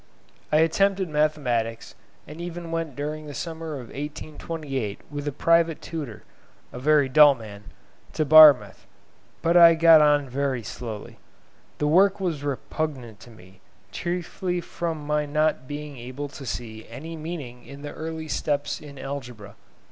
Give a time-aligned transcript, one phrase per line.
[0.51, 1.93] I attempted mathematics,
[2.25, 6.23] and even went during the summer of 1828 with a private tutor
[6.73, 7.65] (a very dull man)
[8.13, 8.87] to Barmouth,
[9.43, 11.19] but I got on very slowly.
[11.77, 13.61] The work was repugnant to me,
[13.91, 18.97] chiefly from my not being able to see any meaning in the early steps in
[18.97, 19.55] algebra.